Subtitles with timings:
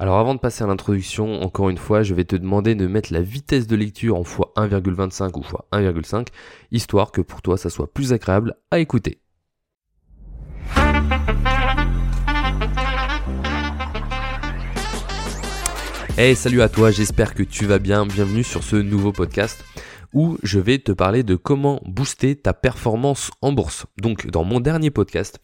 [0.00, 3.12] Alors avant de passer à l'introduction, encore une fois, je vais te demander de mettre
[3.12, 6.26] la vitesse de lecture en x1,25 ou x1,5,
[6.72, 9.20] histoire que pour toi ça soit plus agréable à écouter.
[16.16, 18.04] Hey, salut à toi, j'espère que tu vas bien.
[18.04, 19.64] Bienvenue sur ce nouveau podcast
[20.12, 23.86] où je vais te parler de comment booster ta performance en bourse.
[24.00, 25.38] Donc, dans mon dernier podcast,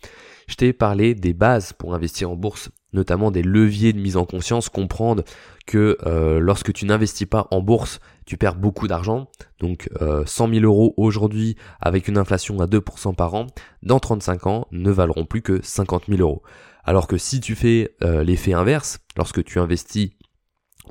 [0.48, 4.24] je t'ai parlé des bases pour investir en bourse, notamment des leviers de mise en
[4.24, 5.24] conscience, comprendre
[5.66, 9.28] que euh, lorsque tu n'investis pas en bourse, tu perds beaucoup d'argent.
[9.60, 13.46] Donc euh, 100 000 euros aujourd'hui avec une inflation à 2% par an,
[13.82, 16.42] dans 35 ans, ne valeront plus que 50 000 euros.
[16.84, 20.10] Alors que si tu fais euh, l'effet inverse, lorsque tu investis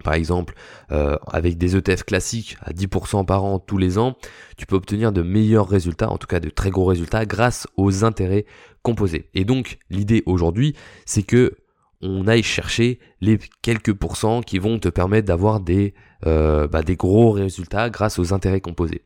[0.04, 0.56] par exemple,
[0.92, 4.16] euh, avec des ETF classiques à 10% par an tous les ans,
[4.58, 8.04] tu peux obtenir de meilleurs résultats, en tout cas de très gros résultats, grâce aux
[8.04, 8.46] intérêts
[8.82, 9.30] composés.
[9.34, 10.76] Et donc, l'idée aujourd'hui,
[11.06, 11.58] c'est que
[12.02, 15.94] on aille chercher les quelques pourcents qui vont te permettre d'avoir des,
[16.26, 19.04] euh, bah, des gros résultats grâce aux intérêts composés.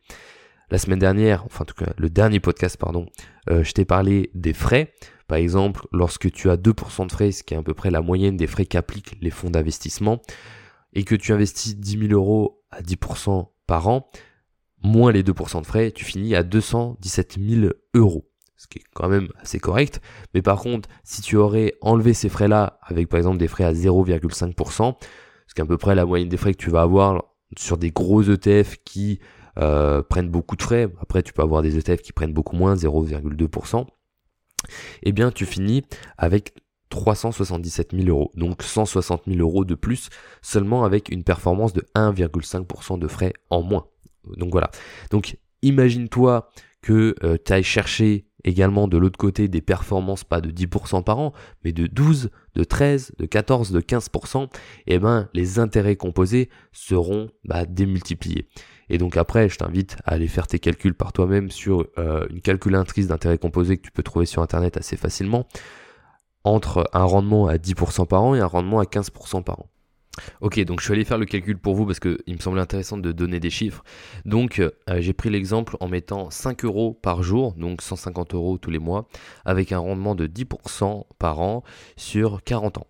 [0.69, 3.07] La semaine dernière, enfin en tout cas le dernier podcast, pardon,
[3.49, 4.93] euh, je t'ai parlé des frais.
[5.27, 8.01] Par exemple, lorsque tu as 2% de frais, ce qui est à peu près la
[8.01, 10.21] moyenne des frais qu'appliquent les fonds d'investissement,
[10.93, 14.09] et que tu investis 10 000 euros à 10% par an,
[14.83, 18.29] moins les 2% de frais, tu finis à 217 000 euros.
[18.63, 19.99] Ce qui est quand même assez correct.
[20.33, 23.73] Mais par contre, si tu aurais enlevé ces frais-là avec par exemple des frais à
[23.73, 24.95] 0,5%,
[25.47, 27.25] ce qui est à peu près la moyenne des frais que tu vas avoir
[27.57, 29.19] sur des gros ETF qui
[29.59, 32.75] euh, prennent beaucoup de frais, après tu peux avoir des ETF qui prennent beaucoup moins,
[32.75, 33.85] 0,2%,
[35.03, 35.83] eh bien tu finis
[36.17, 36.53] avec
[36.87, 40.09] 377 000 euros, donc 160 000 euros de plus,
[40.41, 43.87] seulement avec une performance de 1,5% de frais en moins.
[44.37, 44.71] Donc voilà.
[45.11, 46.49] Donc imagine-toi
[46.81, 51.19] que euh, tu ailles chercher également de l'autre côté des performances pas de 10% par
[51.19, 54.47] an, mais de 12, de 13, de 14, de 15%, et
[54.87, 58.47] eh ben les intérêts composés seront bah, démultipliés.
[58.89, 62.41] Et donc après, je t'invite à aller faire tes calculs par toi-même sur euh, une
[62.41, 65.47] calculatrice d'intérêts composés que tu peux trouver sur internet assez facilement
[66.43, 69.69] entre un rendement à 10% par an et un rendement à 15% par an.
[70.41, 72.97] Ok, donc je suis allé faire le calcul pour vous parce qu'il me semblait intéressant
[72.97, 73.83] de donner des chiffres.
[74.25, 78.69] Donc euh, j'ai pris l'exemple en mettant 5 euros par jour, donc 150 euros tous
[78.69, 79.07] les mois,
[79.43, 81.63] avec un rendement de 10% par an
[81.97, 82.87] sur 40 ans.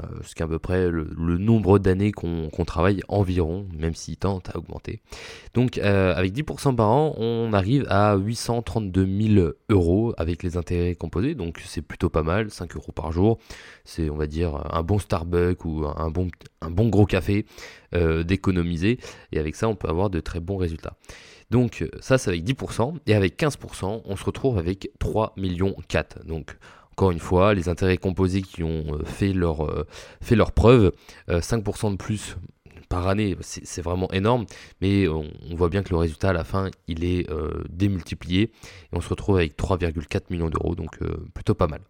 [0.00, 1.04] Euh, ce qui est à peu près le,
[1.36, 5.02] nombre d'années qu'on travaille environ, même s'il tente à augmenter.
[5.52, 10.94] Donc euh, avec 10% par an, on arrive à 832 000 euros avec les intérêts
[10.94, 13.38] composés, donc c'est plutôt pas mal, 5 euros par jour.
[13.84, 16.28] C'est on va dire un bon Starbucks ou un bon,
[16.62, 17.44] un bon gros café
[17.94, 18.98] euh, d'économiser,
[19.30, 20.96] et avec ça on peut avoir de très bons résultats.
[21.50, 26.24] Donc ça c'est avec 10%, et avec 15% on se retrouve avec 3 millions 4.
[26.24, 26.56] Donc
[27.02, 29.88] encore une fois, les intérêts composés qui ont euh, fait leur, euh,
[30.20, 30.92] fait leur preuve,
[31.28, 32.36] 5% euh, de plus
[32.88, 34.46] par année, c'est vraiment énorme,
[34.80, 35.24] mais on,
[35.56, 37.26] voit bien que le résultat à la fin, il est
[37.70, 38.50] démultiplié, et
[38.92, 40.98] on se retrouve avec 3,4 millions d'euros, donc
[41.32, 41.80] plutôt pas mal.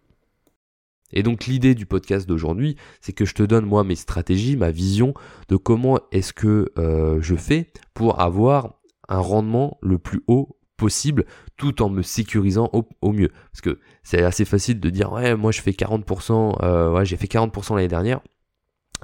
[1.11, 4.71] Et donc l'idée du podcast d'aujourd'hui, c'est que je te donne moi mes stratégies, ma
[4.71, 5.13] vision
[5.49, 8.75] de comment est-ce que je fais pour avoir
[9.09, 11.25] un rendement le plus haut possible
[11.57, 13.29] tout en me sécurisant au, mieux.
[13.51, 17.27] Parce que c'est assez facile de dire ouais moi je fais 40%, euh, j'ai fait
[17.27, 18.21] 40% l'année dernière.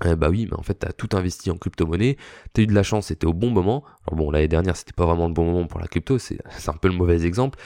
[0.05, 2.15] Euh, bah oui, mais en fait, t'as tout investi en crypto-monnaie,
[2.53, 3.83] t'as eu de la chance, c'était au bon moment.
[4.07, 6.73] Alors bon, l'année dernière, c'était pas vraiment le bon moment pour la crypto, c'est un
[6.73, 7.59] peu le mauvais exemple.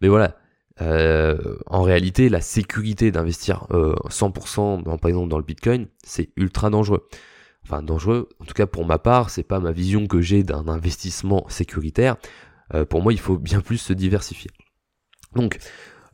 [0.00, 0.38] Mais voilà,
[0.80, 6.70] euh, en réalité, la sécurité d'investir 100% dans, par exemple dans le Bitcoin, c'est ultra
[6.70, 7.06] dangereux.
[7.64, 10.68] Enfin, dangereux, en tout cas pour ma part, c'est pas ma vision que j'ai d'un
[10.68, 12.16] investissement sécuritaire.
[12.72, 14.50] Euh, pour moi, il faut bien plus se diversifier.
[15.34, 15.58] Donc,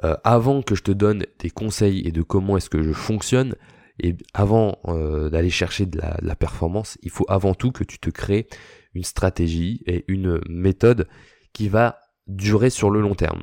[0.04, 3.54] euh, avant que je te donne des conseils et de comment est-ce que je fonctionne,
[4.02, 8.08] et avant euh, d'aller chercher de la, performance, il faut avant tout que tu te
[8.08, 8.46] crées
[8.94, 11.06] une stratégie et une méthode
[11.52, 13.42] qui va durer sur le long terme.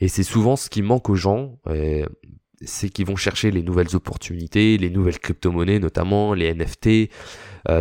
[0.00, 1.58] Et c'est souvent ce qui manque aux gens,
[2.60, 7.10] c'est qu'ils vont chercher les nouvelles opportunités, les nouvelles crypto-monnaies notamment, les NFT,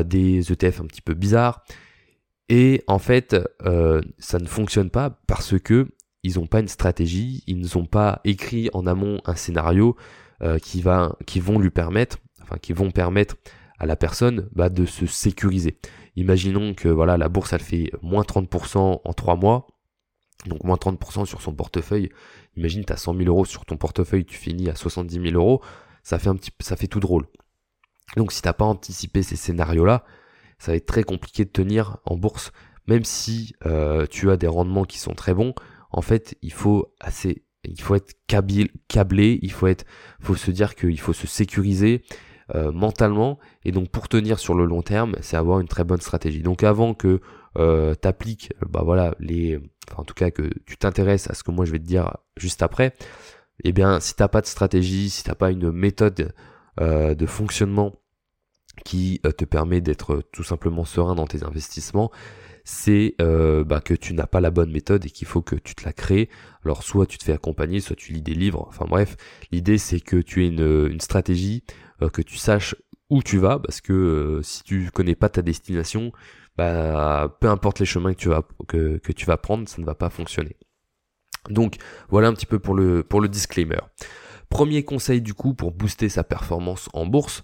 [0.05, 1.63] des ETF un petit peu bizarres.
[2.49, 3.35] Et en fait,
[3.65, 5.87] euh, ça ne fonctionne pas parce que
[6.23, 9.97] ils n'ont pas une stratégie, ils ne ont pas écrit en amont un scénario
[10.41, 13.35] euh, qui va, qui vont lui permettre, enfin qui vont permettre
[13.77, 15.77] à la personne bah, de se sécuriser.
[16.15, 19.67] Imaginons que voilà la bourse elle fait moins 30% en 3 mois,
[20.45, 22.09] donc moins 30% sur son portefeuille.
[22.55, 25.61] Imagine tu as 100 000 euros sur ton portefeuille, tu finis à 70 000 euros,
[26.03, 27.25] ça fait un petit, ça fait tout drôle.
[28.15, 30.05] Donc si t'as pas anticipé ces scénarios là,
[30.63, 32.51] ça va être très compliqué de tenir en bourse.
[32.87, 35.53] Même si euh, tu as des rendements qui sont très bons,
[35.91, 39.85] en fait, il faut assez, il faut être câblé, il faut être,
[40.21, 42.03] faut se dire qu'il faut se sécuriser.
[42.55, 43.39] euh, mentalement.
[43.65, 46.41] Et donc pour tenir sur le long terme, c'est avoir une très bonne stratégie.
[46.41, 47.21] Donc avant que
[47.57, 49.57] euh, t'appliques, bah voilà, les,
[49.89, 52.17] enfin, en tout cas que tu t'intéresses à ce que moi je vais te dire
[52.37, 52.93] juste après,
[53.63, 56.33] eh bien si t'as pas de stratégie, si t'as pas une méthode
[56.79, 57.93] euh, de fonctionnement
[58.85, 62.11] qui euh, te permet d'être tout simplement serein dans tes investissements,
[62.63, 65.75] c'est euh, bah, que tu n'as pas la bonne méthode et qu'il faut que tu
[65.75, 66.29] te la crées.
[66.65, 68.65] Alors soit tu te fais accompagner, soit tu lis des livres.
[68.69, 69.17] Enfin bref,
[69.51, 71.63] l'idée c'est que tu aies une, stratégie,
[72.11, 72.75] que tu saches
[73.09, 76.11] où tu vas, parce que si tu connais pas ta destination,
[76.57, 79.85] bah, peu importe les chemins que tu vas que, que tu vas prendre, ça ne
[79.85, 80.57] va pas fonctionner.
[81.49, 81.77] Donc
[82.09, 83.79] voilà un petit peu pour le pour le disclaimer.
[84.49, 87.43] Premier conseil du coup pour booster sa performance en bourse,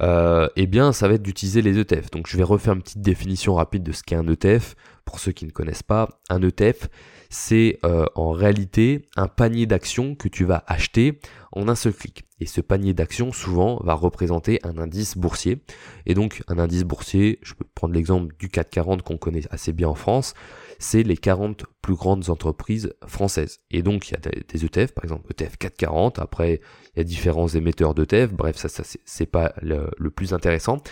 [0.00, 2.10] euh, eh bien ça va être d'utiliser les ETF.
[2.10, 4.74] Donc je vais refaire une petite définition rapide de ce qu'est un ETF.
[5.04, 6.88] Pour ceux qui ne connaissent pas, un ETF,
[7.28, 11.18] c'est euh, en réalité un panier d'actions que tu vas acheter
[11.50, 12.24] en un seul clic.
[12.40, 15.62] Et ce panier d'actions, souvent, va représenter un indice boursier.
[16.06, 19.88] Et donc, un indice boursier, je peux prendre l'exemple du 440 qu'on connaît assez bien
[19.88, 20.34] en France,
[20.78, 23.60] c'est les 40 plus grandes entreprises françaises.
[23.70, 26.60] Et donc, il y a des ETF, par exemple ETF 440, après,
[26.94, 30.82] il y a différents émetteurs d'ETF, bref, ça, ça c'est pas le, plus intéressant.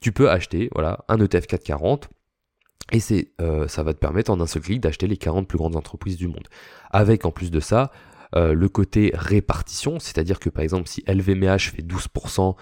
[0.00, 2.08] Tu peux acheter, voilà, un ETF 440,
[2.92, 5.76] et euh, ça va te permettre en un seul clic d'acheter les 40 plus grandes
[5.76, 6.48] entreprises du monde.
[6.90, 7.92] Avec en plus de ça,
[8.36, 12.56] euh, le côté répartition, c'est-à-dire que par exemple si LVMH fait 12%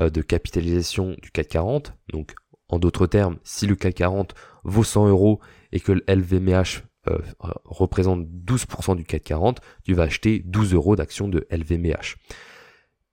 [0.00, 2.34] euh, de capitalisation du CAC 40, donc
[2.74, 4.34] en d'autres termes, si le CAC 40
[4.64, 5.40] vaut 100 euros
[5.72, 7.18] et que le LVMH euh,
[7.64, 12.16] représente 12% du CAC 40, tu vas acheter 12 euros d'actions de LVMH.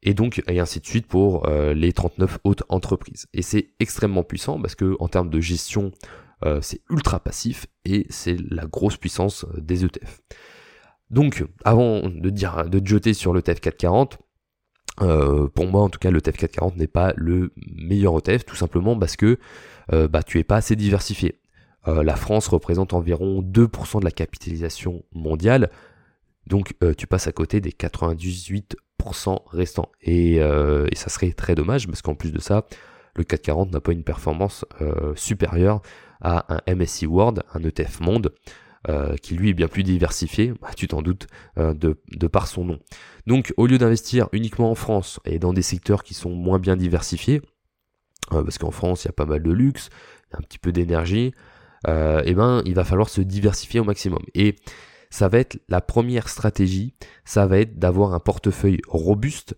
[0.04, 3.28] Et donc, et ainsi de suite pour les 39 autres entreprises.
[3.34, 5.92] Et c'est extrêmement puissant parce que en termes de gestion,
[6.62, 10.22] c'est ultra passif et c'est la grosse puissance des ETF.
[11.12, 14.18] Donc, avant de dire, de te jeter sur le TF 440,
[15.02, 18.56] euh, pour moi en tout cas le TF 440 n'est pas le meilleur ETF tout
[18.56, 19.38] simplement parce que
[19.94, 21.40] euh, bah, tu es pas assez diversifié.
[21.88, 25.72] Euh, la France représente environ 2% de la capitalisation mondiale,
[26.48, 28.76] donc tu passes à côté des 98%
[29.48, 29.90] restants.
[30.02, 32.66] Et, et, ça serait très dommage parce qu'en plus de ça,
[33.16, 34.66] le 440 n'a pas une performance
[35.16, 35.82] supérieure
[36.20, 38.34] à un MSCI World, un ETF monde.
[38.90, 41.28] Euh, qui lui est bien plus diversifié, bah, tu t'en doutes,
[41.60, 42.80] euh, de, de, par son nom.
[43.28, 46.76] Donc au lieu d'investir uniquement en France et dans des secteurs qui sont moins bien
[46.76, 47.44] diversifiés,
[48.32, 49.92] euh, parce qu'en France il y a pas mal de luxe,
[50.32, 51.32] un petit peu d'énergie,
[51.88, 54.24] eh ben il va falloir se diversifier au maximum.
[54.34, 54.56] Et
[55.12, 59.56] ça va être la première stratégie, ça va être d'avoir un portefeuille robuste,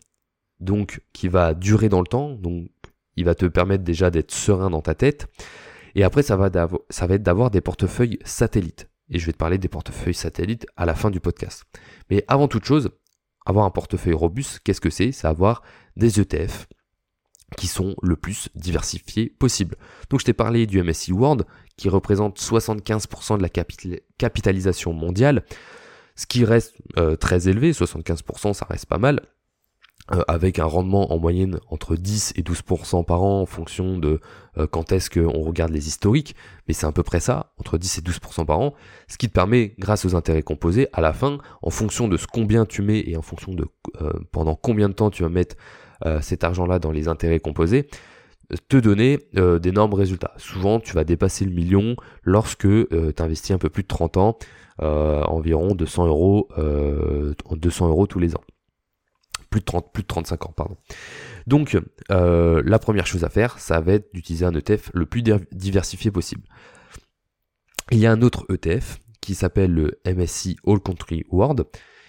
[0.59, 2.67] donc qui va durer dans le temps, donc
[3.15, 5.27] il va te permettre déjà d'être serein dans ta tête.
[5.95, 6.49] Et après, ça va,
[6.89, 10.65] ça va être d'avoir des portefeuilles satellites et je vais te parler des portefeuilles satellites
[10.75, 11.63] à la fin du podcast.
[12.09, 12.89] Mais avant toute chose,
[13.45, 15.11] avoir un portefeuille robuste, qu'est-ce que c'est?
[15.11, 15.61] C'est avoir
[15.95, 16.67] des ETF
[17.55, 19.77] qui sont le plus diversifiés possible.
[20.09, 21.45] Donc je t'ai parlé du MSCI World
[21.77, 23.49] qui représente 75% de la
[24.17, 25.43] capitalisation mondiale,
[26.15, 29.21] ce qui reste euh, très élevé, 75% ça reste pas mal,
[30.27, 34.19] avec un rendement en moyenne entre 10 et 12% par an en fonction de
[34.57, 36.35] euh, quand est-ce qu'on regarde les historiques,
[36.67, 38.73] mais c'est à peu près ça, entre 10 et 12% par an,
[39.07, 42.27] ce qui te permet, grâce aux intérêts composés, à la fin, en fonction de ce
[42.27, 43.65] combien tu mets et en fonction de
[44.01, 45.55] euh, pendant combien de temps tu vas mettre
[46.19, 47.87] cet argent-là dans les intérêts composés,
[48.67, 49.19] te donner
[49.61, 50.33] d'énormes résultats.
[50.35, 54.37] Souvent, tu vas dépasser le million lorsque tu investis un peu plus de 30 ans,
[54.79, 56.49] environ 200 euros,
[57.51, 58.41] 200 euros tous les ans
[59.53, 60.77] plus de 30, plus de 35 ans, pardon.
[61.45, 61.77] Donc,
[62.09, 66.09] euh, la première chose à faire, ça va être d'utiliser un ETF le plus diversifié
[66.09, 66.41] possible.
[67.91, 71.65] Il y a un autre ETF qui s'appelle le MSCI All Country World,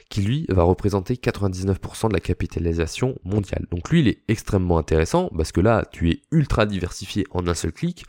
[0.09, 3.67] qui lui va représenter 99% de la capitalisation mondiale.
[3.71, 7.55] Donc lui, il est extrêmement intéressant parce que là, tu es ultra diversifié en un
[7.55, 8.07] seul clic.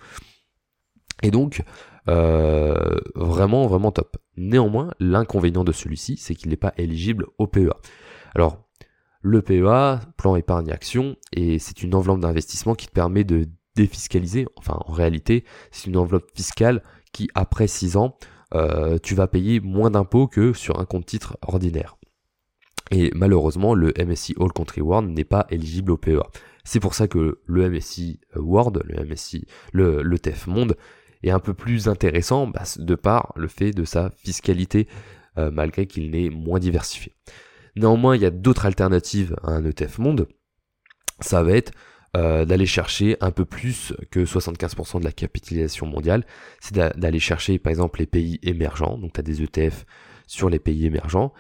[1.24, 1.62] Et donc,
[2.08, 4.16] euh, vraiment, vraiment top.
[4.38, 7.76] Néanmoins, l'inconvénient de celui-ci, c'est qu'il n'est pas éligible au PEA.
[8.34, 8.65] Alors,
[9.26, 14.46] le PEA, plan épargne action, et c'est une enveloppe d'investissement qui te permet de défiscaliser.
[14.56, 18.18] Enfin, en réalité, c'est une enveloppe fiscale qui, après 6 ans,
[18.54, 21.98] euh, tu vas payer moins d'impôts que sur un compte titre ordinaire.
[22.92, 26.22] Et malheureusement, le MSCI All Country World n'est pas éligible au PEA.
[26.64, 30.78] C'est pour ça que le MSCI World, le MSCI, le, le TEF Monde,
[31.24, 34.88] est un peu plus intéressant bah, de par le fait de sa fiscalité,
[35.40, 37.12] euh, malgré qu'il n'est moins diversifié.
[37.76, 40.28] Néanmoins, il y a d'autres alternatives à un ETF monde.
[41.20, 41.72] Ça va être
[42.16, 46.26] euh, d'aller chercher un peu plus que 75% de la capitalisation mondiale.
[46.62, 48.98] C'est d'aller chercher par exemple les pays émergents.
[48.98, 49.86] Donc tu as des ETF
[50.26, 51.34] sur les pays émergents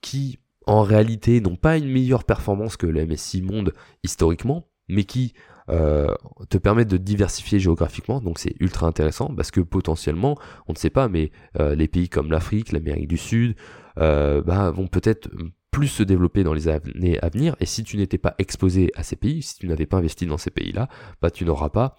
[0.00, 5.34] qui en réalité n'ont pas une meilleure performance que le MSCI Monde historiquement, mais qui
[5.68, 6.14] euh,
[6.48, 10.90] te permettent de diversifier géographiquement, donc c'est ultra intéressant parce que potentiellement, on ne sait
[10.90, 11.30] pas, mais
[11.60, 13.54] euh, les pays comme l'Afrique, l'Amérique du Sud,
[13.96, 15.28] bah, vont peut-être
[15.72, 17.56] plus se développer dans les années à venir.
[17.58, 20.38] Et si tu n'étais pas exposé à ces pays, si tu n'avais pas investi dans
[20.38, 20.88] ces pays-là,
[21.20, 21.96] bah tu n'auras pas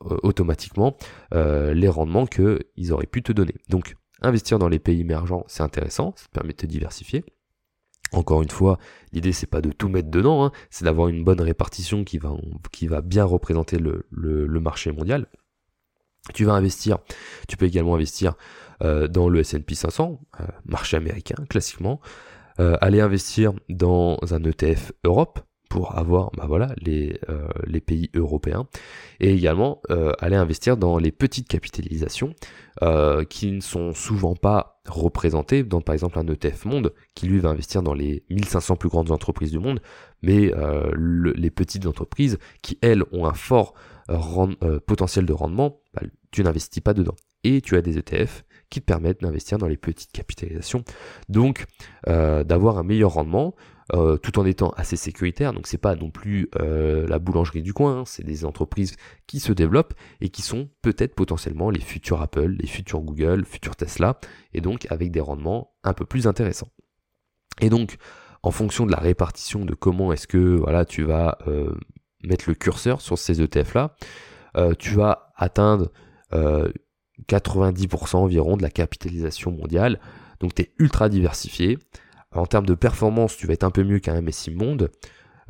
[0.00, 0.98] automatiquement
[1.32, 3.54] les rendements qu'ils auraient pu te donner.
[3.70, 7.24] Donc investir dans les pays émergents, c'est intéressant, ça permet de te diversifier.
[8.12, 8.78] Encore une fois,
[9.12, 12.34] l'idée c'est pas de tout mettre dedans, hein, c'est d'avoir une bonne répartition qui va,
[12.72, 15.26] qui va bien représenter le, le, marché mondial.
[16.34, 16.98] Tu vas investir,
[17.48, 18.34] tu peux également investir
[18.82, 22.00] euh, dans le S&P 500, euh, marché américain classiquement,
[22.60, 27.20] euh, aller investir dans un ETF Europe, pour avoir bah voilà, les,
[27.84, 28.66] pays européens.
[29.20, 29.82] Et également
[30.18, 32.32] aller investir dans les petites capitalisations
[33.28, 37.50] qui ne sont souvent pas représentées dans par exemple un ETF monde qui lui va
[37.50, 39.82] investir dans les 1500 plus grandes entreprises du monde.
[40.22, 40.50] Mais
[40.96, 43.74] les petites entreprises qui elles ont un fort
[44.86, 48.84] potentiel de rendement bah, tu n'investis pas dedans et tu as des ETF qui te
[48.84, 50.84] permettent d'investir dans les petites capitalisations
[51.28, 51.64] donc
[52.06, 53.54] d'avoir un meilleur rendement
[53.94, 55.54] euh, tout en étant assez sécuritaire.
[55.54, 58.04] Donc c'est pas non plus euh, la boulangerie du coin, hein.
[58.04, 62.66] c'est des entreprises qui se développent et qui sont peut-être potentiellement les futurs Apple, les
[62.66, 64.20] futurs Google, futurs Tesla,
[64.52, 66.68] et donc avec des rendements un peu plus intéressants.
[67.62, 67.96] Et donc
[68.42, 71.74] en fonction de la répartition de comment est-ce que voilà tu vas euh,
[72.22, 73.96] mettre le curseur sur ces ETF là,
[74.78, 75.92] tu vas atteindre
[76.32, 79.98] 90% environ de la capitalisation mondiale.
[80.40, 81.78] Donc tu es ultra diversifié
[82.32, 84.90] en termes de performance, tu vas être un peu mieux qu'un MSI Monde.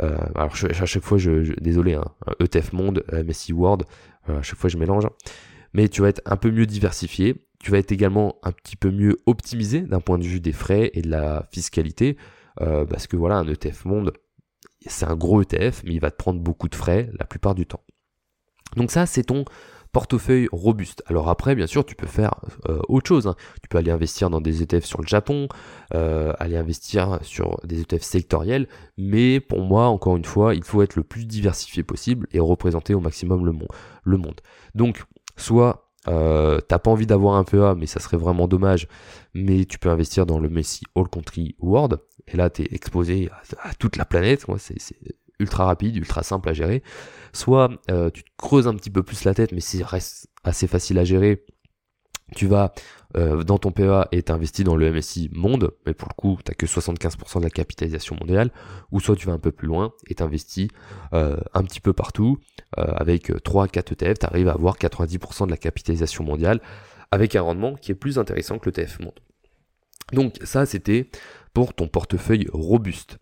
[0.01, 2.05] Euh, alors à chaque fois, je, désolé, hein,
[2.41, 3.85] ETF Monde, MSI World,
[4.29, 5.09] euh, à chaque fois je mélange.
[5.75, 7.45] Mais tu vas être un peu mieux diversifié.
[7.59, 10.91] Tu vas être également un petit peu mieux optimisé d'un point de vue des frais
[10.95, 12.17] et de la fiscalité.
[12.61, 14.13] Euh, parce que voilà, un ETF Monde,
[14.87, 17.67] c'est un gros ETF, mais il va te prendre beaucoup de frais la plupart du
[17.67, 17.83] temps.
[18.77, 19.45] Donc ça, c'est ton
[19.93, 21.03] portefeuille robuste.
[21.07, 22.35] Alors après, bien sûr, tu peux faire
[22.69, 23.27] euh, autre chose.
[23.27, 23.37] Hein.
[23.63, 25.49] Tu peux aller investir dans des ETF sur le Japon,
[25.95, 30.83] euh, aller investir sur des ETF sectoriels, mais pour moi, encore une fois, il faut
[30.83, 34.41] être le plus diversifié possible et représenter au maximum le, monde.
[34.75, 35.05] Donc,
[35.37, 38.89] soit euh, t'as pas envie d'avoir un PA, mais ça serait vraiment dommage.
[39.35, 42.01] Mais tu peux investir dans le Messi All Country World.
[42.27, 43.31] Et là, tu es exposé
[43.63, 44.47] à, toute la planète.
[44.59, 44.97] C'est
[45.39, 46.83] ultra rapide, ultra simple à gérer.
[47.33, 50.99] Soit euh, tu creuses un petit peu plus la tête, mais c'est reste assez facile
[50.99, 51.45] à gérer.
[52.37, 52.75] Tu vas
[53.17, 56.53] euh, dans ton PEA et t'investis dans le MSI monde, mais pour le coup, t'as
[56.53, 58.51] que 75% de la capitalisation mondiale,
[58.93, 60.69] ou soit tu vas un peu plus loin et t'investis
[61.15, 62.39] euh, un petit peu partout,
[62.77, 66.61] avec 3-4 ETF, t'arrives à avoir 90% de la capitalisation mondiale,
[67.11, 69.19] avec un rendement qui est plus intéressant que l'ETF monde.
[70.13, 71.11] Donc ça, c'était
[71.55, 73.19] pour ton portefeuille robuste.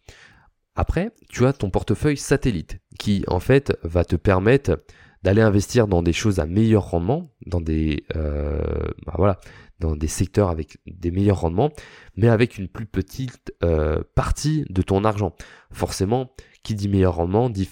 [0.76, 4.84] Après, tu as ton portefeuille satellite qui en fait va te permettre
[5.22, 8.60] d'aller investir dans des choses à meilleur rendement, dans des euh,
[9.06, 9.40] bah voilà,
[9.80, 11.70] dans des secteurs avec des meilleurs rendements,
[12.16, 15.34] mais avec une plus petite euh, partie de ton argent.
[15.72, 16.30] Forcément,
[16.62, 17.68] qui dit meilleur rendement dit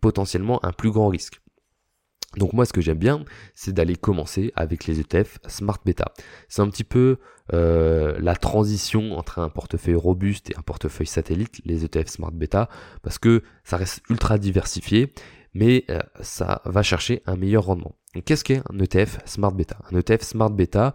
[0.00, 1.40] potentiellement un plus grand risque.
[2.36, 3.24] Donc moi ce que j'aime bien,
[3.54, 6.12] c'est d'aller commencer avec les ETF Smart Beta.
[6.48, 7.18] C'est un petit peu
[7.52, 12.68] euh, la transition entre un portefeuille robuste et un portefeuille satellite, les ETF Smart Beta,
[13.02, 15.12] parce que ça reste ultra diversifié,
[15.54, 17.94] mais euh, ça va chercher un meilleur rendement.
[18.24, 19.78] Qu'est-ce qu'est un ETF Smart Beta?
[19.90, 20.94] Un ETF Smart Beta,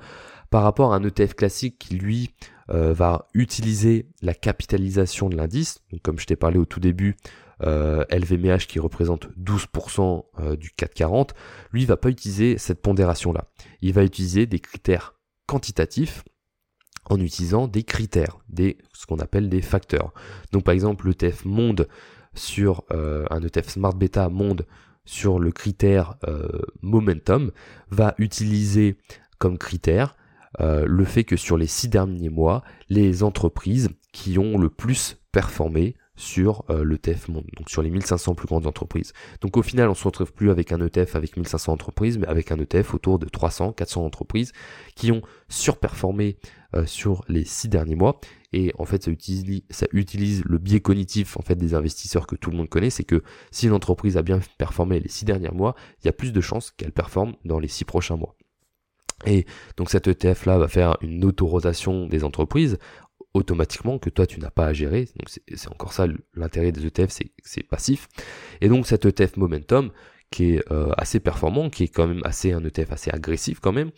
[0.49, 2.31] par rapport à un ETF classique qui lui
[2.71, 7.15] euh, va utiliser la capitalisation de l'indice, comme je t'ai parlé au tout début,
[7.61, 11.33] euh, LVMH qui représente 12% euh, du 440,
[11.73, 13.49] lui va pas utiliser cette pondération là.
[13.81, 16.23] Il va utiliser des critères quantitatifs
[17.09, 20.13] en utilisant des critères, des ce qu'on appelle des facteurs.
[20.53, 21.87] Donc par exemple l'ETF monde
[22.33, 24.65] sur euh, un ETF Smart Beta monde
[25.03, 26.17] sur le critère
[26.83, 27.51] momentum
[27.89, 28.95] va utiliser
[29.39, 30.15] comme critère
[30.59, 35.95] le fait que sur les six derniers mois, les entreprises qui ont le plus performé
[36.19, 39.13] sur euh, l'ETF monde, donc sur les 1500 plus grandes entreprises.
[39.39, 42.51] Donc au final, on se retrouve plus avec un ETF avec 1500 entreprises, mais avec
[42.51, 44.51] un ETF autour de 300, 400 entreprises
[44.95, 46.37] qui ont surperformé
[46.75, 48.19] euh, sur les six derniers mois.
[48.51, 52.57] Et en fait, ça utilise, le biais cognitif en fait des investisseurs que tout le
[52.57, 55.73] monde connaît, c'est que si une entreprise a bien performé les six derniers mois,
[56.03, 58.35] il y a plus de chances qu'elle performe dans les six prochains mois.
[59.25, 59.45] Et
[59.77, 62.77] donc cet ETF là va faire une autorotation des entreprises
[63.33, 65.07] automatiquement que toi tu n'as pas à gérer.
[65.17, 68.07] Donc c'est encore ça l'intérêt des ETF, c'est passif.
[68.61, 69.91] Et donc cet ETF Momentum
[70.31, 73.71] qui est euh, assez performant, qui est quand même assez un ETF assez agressif quand
[73.71, 73.91] même,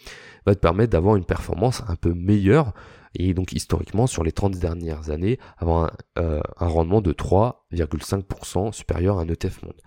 [0.45, 2.73] va te permettre d'avoir une performance un peu meilleure
[3.15, 9.19] et donc historiquement sur les 30 dernières années avoir un, un rendement de 3,5% supérieur
[9.19, 9.81] à un ETF monde.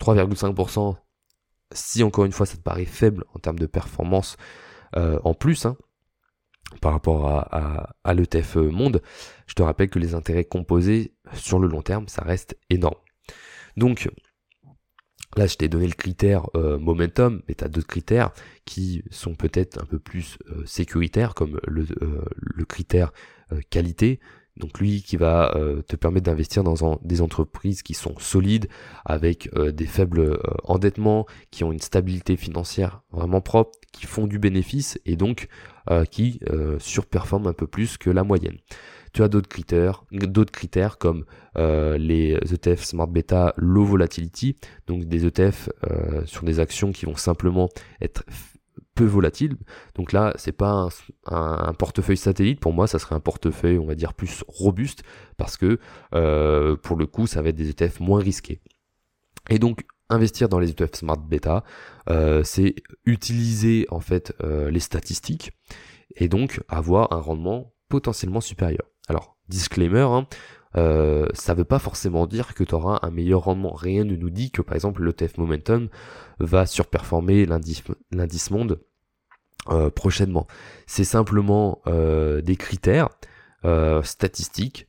[0.00, 0.96] 3,5%
[1.72, 4.36] si encore une fois ça te paraît faible en termes de performance
[4.96, 5.76] euh, en plus hein,
[6.80, 9.02] par rapport à, à, l'ETF monde,
[9.46, 12.98] je te rappelle que les intérêts composés sur le long terme, ça reste énorme.
[13.76, 14.10] Donc
[15.36, 18.30] là je t'ai donné le critère euh, momentum, mais tu as d'autres critères
[18.64, 21.86] qui sont peut-être un peu plus euh, sécuritaires, comme le,
[22.36, 23.12] le critère
[23.70, 24.20] qualité,
[24.58, 28.68] donc lui qui va euh, te permettre d'investir dans des entreprises qui sont solides,
[29.04, 34.26] avec euh, des faibles euh, endettements, qui ont une stabilité financière vraiment propre, qui font
[34.26, 35.48] du bénéfice et donc
[36.10, 36.40] qui
[36.78, 38.58] surperforment un peu plus que la moyenne.
[39.12, 41.24] Tu as d'autres critères, d'autres critères comme
[41.56, 45.70] les ETF Smart Beta Low Volatility, donc des ETF
[46.26, 47.68] sur des actions qui vont simplement
[48.00, 48.24] être
[48.98, 49.56] peu volatile.
[49.94, 50.88] Donc là, c'est pas
[51.26, 52.58] un, portefeuille satellite.
[52.58, 55.04] Pour moi, ça serait un portefeuille, on va dire, plus robuste
[55.36, 55.78] parce que
[56.14, 58.60] euh, pour le coup, ça va être des ETF moins risqués.
[59.50, 61.64] Et donc, investir dans les ETF Smart Beta,
[62.08, 62.74] euh, c'est
[63.04, 65.52] utiliser en fait euh, les statistiques
[66.16, 68.84] et donc avoir un rendement potentiellement supérieur.
[69.08, 70.26] Alors, disclaimer, hein,
[70.76, 73.72] euh, ça veut pas forcément dire que tu auras un meilleur rendement.
[73.72, 75.88] Rien ne nous dit que par exemple l'ETF Momentum
[76.38, 78.80] va surperformer l'indice monde
[79.94, 80.46] prochainement.
[80.86, 83.08] C'est simplement des critères
[84.02, 84.88] statistiques,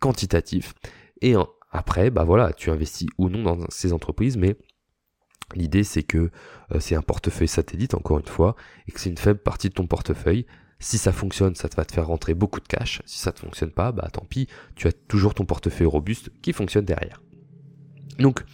[0.00, 0.74] quantitatifs,
[1.22, 1.34] et
[1.72, 4.56] après, bah voilà, tu investis ou non dans ces entreprises, mais
[5.54, 6.30] l'idée c'est que
[6.78, 8.54] c'est un portefeuille satellite encore une fois,
[8.86, 10.46] et que c'est une faible partie de ton portefeuille,
[10.78, 13.02] si ça fonctionne, ça va te faire rentrer beaucoup de cash.
[13.06, 16.52] Si ça ne fonctionne pas, bah tant pis, tu as toujours ton portefeuille robuste qui
[16.52, 17.22] fonctionne derrière.
[18.18, 18.44] Donc,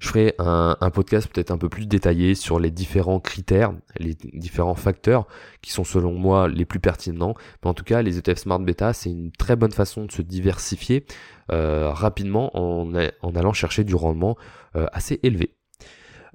[0.00, 4.74] je ferai un, podcast peut-être un peu plus détaillé sur les différents critères, les différents
[4.74, 5.26] facteurs
[5.62, 7.34] qui sont selon moi les plus pertinents.
[7.62, 10.22] Mais en tout cas, les ETF Smart Beta, c'est une très bonne façon de se
[10.22, 11.04] diversifier
[11.50, 12.94] euh, rapidement en,
[13.34, 14.36] allant chercher du rendement
[14.76, 15.54] euh, assez élevé.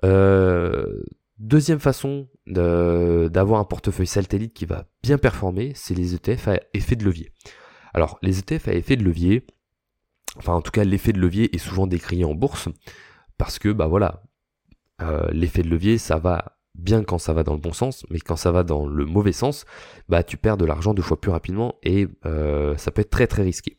[0.03, 1.03] Euh,
[1.44, 6.96] Deuxième façon d'avoir un portefeuille satellite qui va bien performer, c'est les ETF à effet
[6.96, 7.31] de levier.
[7.94, 9.46] Alors, les ETF à effet de levier,
[10.37, 12.70] enfin en tout cas l'effet de levier est souvent décrié en bourse,
[13.37, 14.24] parce que bah voilà,
[15.01, 18.19] euh, l'effet de levier ça va bien quand ça va dans le bon sens, mais
[18.19, 19.65] quand ça va dans le mauvais sens,
[20.09, 23.27] bah tu perds de l'argent deux fois plus rapidement et euh, ça peut être très
[23.27, 23.77] très risqué.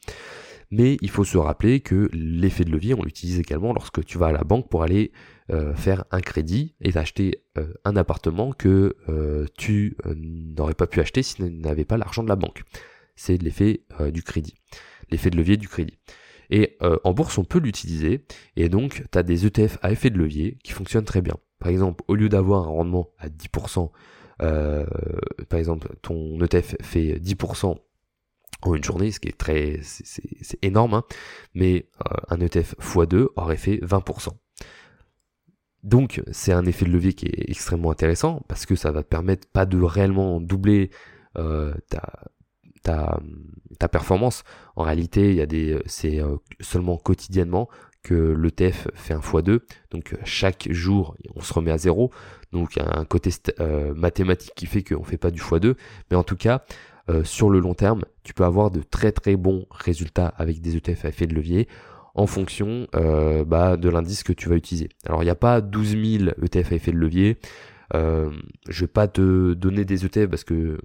[0.70, 4.28] Mais il faut se rappeler que l'effet de levier, on l'utilise également lorsque tu vas
[4.28, 5.12] à la banque pour aller
[5.50, 7.44] euh, faire un crédit et acheter
[7.84, 8.96] un appartement que
[9.56, 12.62] tu n'aurais pas pu acheter si tu n'avais pas l'argent de la banque.
[13.14, 14.54] C'est l'effet du crédit,
[15.10, 15.98] l'effet de levier du crédit.
[16.56, 20.18] Et en bourse, on peut l'utiliser, et donc tu as des ETF à effet de
[20.18, 21.34] levier qui fonctionnent très bien.
[21.58, 23.90] Par exemple, au lieu d'avoir un rendement à 10%,
[24.38, 27.74] par exemple, ton ETF fait 10%
[28.62, 31.04] en une journée, ce qui est très, c'est énorme, hein,
[31.54, 31.88] mais
[32.28, 34.28] un ETF x2 aurait fait 20%.
[35.84, 39.08] Donc c'est un effet de levier qui est extrêmement intéressant parce que ça va te
[39.08, 40.90] permettre pas de réellement doubler
[41.36, 42.24] euh, ta,
[42.84, 43.18] ta,
[43.78, 44.44] ta, performance.
[44.76, 47.68] En réalité, il y a des, c'est euh, seulement quotidiennement
[48.02, 49.60] que l'ETF fait un x2.
[49.90, 52.10] Donc chaque jour, on se remet à zéro.
[52.52, 55.74] Donc il y a un côté euh, mathématique qui fait qu'on fait pas du x2.
[56.10, 56.62] Mais en tout cas,
[57.22, 61.04] sur le long terme, tu peux avoir de très très bons résultats avec des ETF
[61.04, 61.68] à effet de levier
[62.14, 64.88] en fonction euh, bah, de l'indice que tu vas utiliser.
[65.06, 67.38] Alors il n'y a pas 12 000 ETF à effet de levier.
[67.94, 68.30] Euh,
[68.68, 70.78] je vais pas te donner des ETF parce que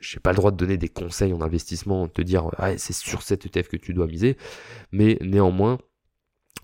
[0.00, 3.22] j'ai pas le droit de donner des conseils en investissement, te dire ah, c'est sur
[3.22, 4.36] cet ETF que tu dois miser,
[4.92, 5.78] mais néanmoins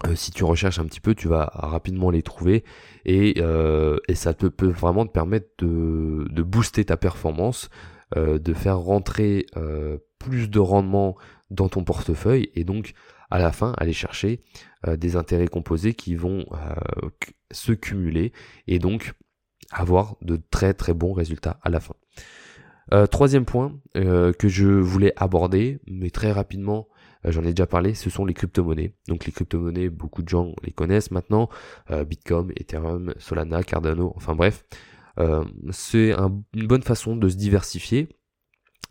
[0.07, 2.65] euh, si tu recherches un petit peu, tu vas rapidement les trouver
[3.05, 7.69] et, euh, et ça te peut vraiment te permettre de, de booster ta performance,
[8.17, 9.47] de faire rentrer
[10.19, 11.17] plus de rendement
[11.51, 12.95] dans ton portefeuille et donc
[13.31, 14.43] à la fin aller chercher
[14.87, 17.09] euh, des intérêts composés qui vont euh,
[17.51, 18.33] se cumuler
[18.67, 19.15] et donc
[19.71, 21.95] avoir de très très bons résultats à la fin.
[22.93, 26.89] Euh, troisième point que je voulais aborder, mais très rapidement,
[27.25, 28.95] j'en ai déjà parlé, ce sont les crypto-monnaies.
[29.09, 31.49] Donc les crypto-monnaies, beaucoup de gens les connaissent maintenant,
[31.91, 34.65] Bitcoin, Ethereum, Solana, Cardano, enfin bref.
[35.71, 38.09] c'est une bonne façon de se diversifier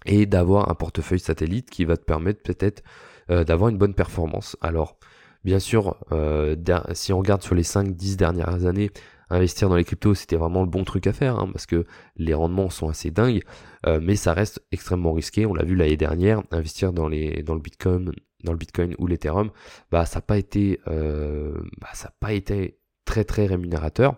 [0.06, 2.84] et d'avoir un portefeuille satellite qui va te permettre peut-être
[3.30, 4.58] euh, d'avoir une bonne performance.
[4.62, 4.98] Alors,
[5.44, 6.56] bien sûr, euh,
[6.94, 8.92] si on regarde sur les 5-10 dernières années,
[9.30, 12.34] investir dans les cryptos, c'était vraiment le bon truc à faire, hein, parce que les
[12.34, 13.44] rendements sont assez dingues,
[13.86, 15.46] euh, mais ça reste extrêmement risqué.
[15.46, 18.12] On l'a vu l'année dernière, investir dans, les, dans le Bitcoin,
[18.44, 19.52] dans le Bitcoin ou l'Ethereum,
[19.92, 24.16] bah ça n'a pas été, bah, ça pas été très très rémunérateur.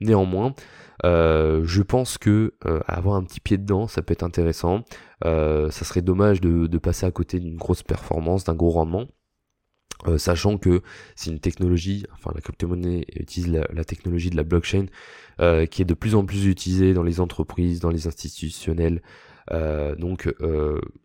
[0.00, 0.54] Néanmoins,
[1.02, 4.84] je pense que avoir un petit pied dedans, ça peut être intéressant.
[5.24, 9.08] ça serait dommage de, de passer à côté d'une grosse performance, d'un gros rendement.
[10.06, 10.82] Euh, sachant que
[11.16, 14.86] c'est une technologie, enfin la crypto-monnaie utilise la, technologie de la blockchain
[15.40, 19.02] euh, qui est de plus en plus utilisée dans les entreprises, dans les institutionnels.
[19.50, 20.32] Euh, donc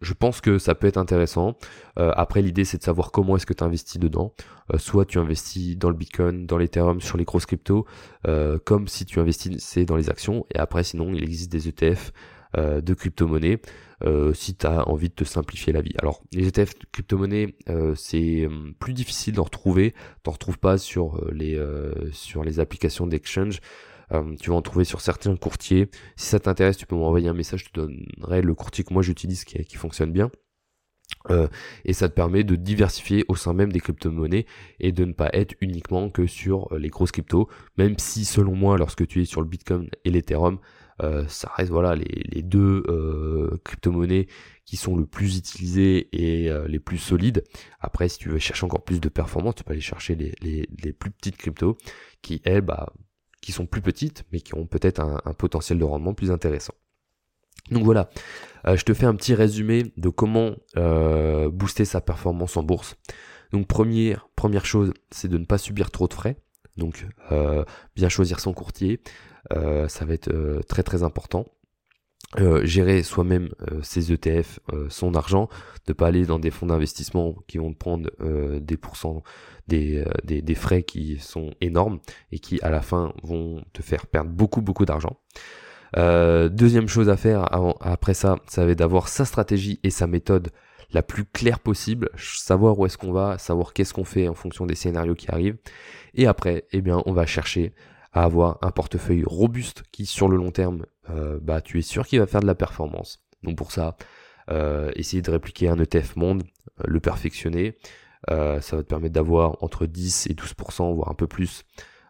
[0.01, 1.57] je pense que ça peut être intéressant.
[1.97, 4.33] après l'idée c'est de savoir comment est-ce que tu investis dedans.
[4.77, 7.85] soit tu investis dans le Bitcoin, dans l'Ethereum, sur les grosses cryptos,
[8.65, 10.45] comme si tu investissais dans les actions.
[10.53, 12.11] Et après sinon il existe des ETF
[12.55, 13.59] de crypto-monnaie.
[14.05, 15.93] Euh, si tu as envie de te simplifier la vie.
[15.99, 18.47] Alors les ETF crypto-monnaies, euh, c'est
[18.79, 19.93] plus difficile d'en retrouver.
[20.23, 21.59] T'en retrouves pas sur euh, les
[22.11, 23.59] sur les applications d'exchange.
[24.39, 25.89] Tu vas en trouver sur certains courtiers.
[26.15, 29.03] Si ça t'intéresse, tu peux m'envoyer un message, je te donnerai le courtier que moi
[29.03, 30.31] j'utilise qui, qui fonctionne bien.
[31.85, 34.47] et ça te permet de diversifier au sein même des crypto-monnaies
[34.79, 38.77] et de ne pas être uniquement que sur les grosses cryptos, même si selon moi,
[38.77, 40.57] lorsque tu es sur le Bitcoin et l'Ethereum,
[41.01, 44.27] euh, ça reste voilà les, deux euh, crypto-monnaies
[44.65, 47.43] qui sont le plus utilisées et euh, les plus solides.
[47.79, 51.11] Après, si tu veux chercher encore plus de performance, tu peux aller chercher les, plus
[51.11, 51.77] petites cryptos
[52.21, 52.93] qui, elles, bah,
[53.41, 56.73] qui sont plus petites, mais qui ont peut-être un, potentiel de rendement plus intéressant.
[57.71, 58.09] Donc voilà,
[58.65, 60.55] je te fais un petit résumé de comment
[61.51, 62.95] booster sa performance en bourse.
[63.51, 66.37] Donc première, première chose, c'est de ne pas subir trop de frais.
[66.77, 67.05] Donc
[67.95, 69.05] bien choisir son courtier, euh,
[69.51, 71.45] ça va être euh, très très important.
[72.37, 73.49] Euh, gérer soi-même
[73.81, 75.49] ses ETF, son argent,
[75.87, 78.11] ne pas aller dans des fonds d'investissement qui vont prendre
[78.59, 79.23] des pourcents,
[79.67, 81.99] des, des, frais qui sont énormes
[82.31, 85.19] et qui à la fin vont te faire perdre beaucoup beaucoup d'argent.
[85.95, 87.47] deuxième chose à faire
[87.81, 90.51] après ça, ça va être d'avoir sa stratégie et sa méthode
[90.91, 94.65] la plus claire possible, savoir où est-ce qu'on va, savoir qu'est-ce qu'on fait en fonction
[94.65, 95.57] des scénarios qui arrivent.
[96.15, 97.73] Et après, eh bien, on va chercher
[98.23, 102.19] avoir un portefeuille robuste qui sur le long terme, euh, bah tu es sûr qu'il
[102.19, 103.23] va faire de la performance.
[103.43, 103.97] Donc pour ça,
[104.51, 106.43] euh, essayer de répliquer un ETF monde,
[106.79, 107.77] euh, le perfectionner,
[108.27, 111.63] ça va te permettre d'avoir entre 10 et 12%, voire un peu plus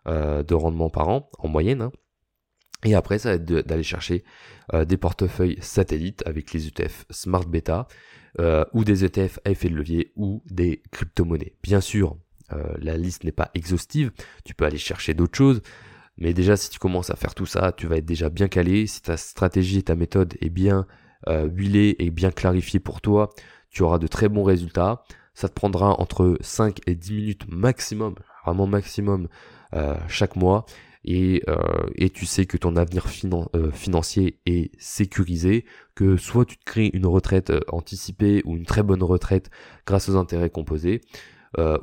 [0.06, 1.82] de rendement par an en moyenne.
[1.82, 1.92] Hein.
[2.84, 4.24] Et après, ça va être d'aller chercher
[4.74, 7.88] des portefeuilles satellites avec les ETF Smart Beta
[8.74, 11.56] ou des ETF à effet de levier ou des crypto-monnaies.
[11.62, 12.18] Bien sûr,
[12.52, 14.12] la liste n'est pas exhaustive,
[14.44, 15.62] tu peux aller chercher d'autres choses,
[16.20, 18.88] mais déjà, si tu commences à faire tout ça, tu vas être déjà bien calé.
[18.88, 20.86] Si ta stratégie et ta méthode est bien
[21.28, 23.30] euh, huilée et bien clarifiée pour toi,
[23.70, 25.04] tu auras de très bons résultats.
[25.34, 29.30] Ça te prendra entre 5 et 10 minutes maximum, vraiment maximum,
[29.74, 30.66] euh, chaque mois.
[31.06, 31.56] Et, euh,
[31.96, 33.06] et, tu sais que ton avenir
[33.56, 35.64] euh, financier est sécurisé,
[35.96, 39.50] que soit tu te crées une retraite anticipée ou une très bonne retraite
[39.86, 41.00] grâce aux intérêts composés,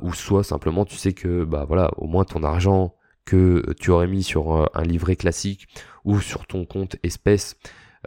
[0.01, 2.96] ou soit simplement tu sais que bah voilà au moins ton argent
[3.27, 5.67] que tu aurais mis sur euh, un livret classique
[6.05, 7.57] ou sur ton compte espèce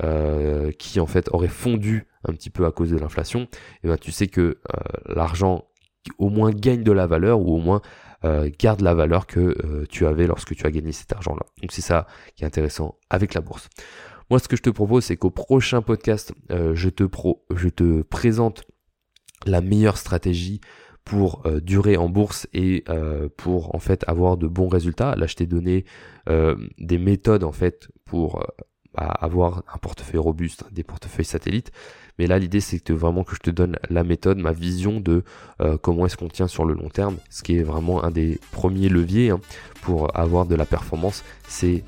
[0.03, 3.49] euh, qui en fait aurait fondu un petit peu à cause de l'inflation, et
[3.85, 4.55] eh ben tu sais que euh,
[5.07, 5.67] l'argent
[6.19, 7.83] au moins gagne de la valeur ou au moins
[8.59, 11.41] garde la valeur que tu avais lorsque tu as gagné cet argent-là.
[11.63, 12.07] Donc c'est ça
[12.37, 13.71] qui est intéressant avec la bourse.
[14.29, 18.03] Moi ce que je te propose c'est qu'au prochain podcast je, te pro je te
[18.03, 18.65] présente
[19.47, 20.61] la meilleure stratégie
[21.05, 25.15] pour euh, durer en bourse et euh, pour en fait avoir de bons résultats.
[25.17, 25.85] Là, je t'ai donné
[26.29, 28.45] euh, des méthodes en fait pour
[28.95, 31.73] bah, avoir un portefeuille robuste, des portefeuilles satellites.
[32.19, 35.25] Mais là, l'idée, c'est que vraiment que je te donne la méthode, ma vision de
[35.81, 38.91] comment est-ce qu'on tient sur le long terme, ce qui est vraiment un des premiers
[38.91, 39.41] leviers hein,
[39.81, 41.83] pour avoir de la performance, c'est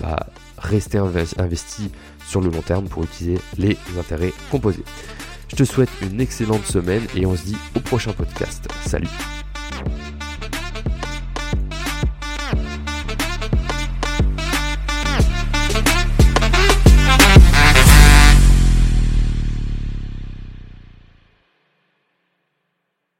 [0.00, 0.26] bah,
[0.58, 1.90] rester investi
[2.26, 4.84] sur le long terme pour utiliser les intérêts composés.
[5.54, 8.66] Je te souhaite une excellente semaine et on se dit au prochain podcast.
[8.86, 9.06] Salut